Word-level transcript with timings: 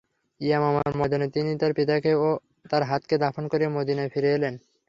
ইয়ামামার 0.41 0.91
ময়দানে 0.99 1.27
তিনি 1.35 1.51
তার 1.57 1.71
পিতাকে 1.73 2.11
ও 2.17 2.27
তার 2.71 2.83
হাতকে 2.83 3.15
দাফন 3.17 3.43
করে 3.47 3.65
মদীনায় 3.75 4.11
ফিরে 4.13 4.29
এলেন। 4.33 4.53